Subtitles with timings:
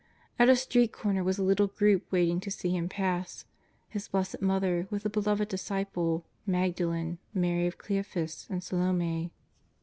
[0.39, 3.45] At a street corner was a little group waiting to see Him pass—
[3.89, 9.29] His Blessed Mother with the Beloved Dis ciple, Magdalen, Mary of Cleophas, and Salome.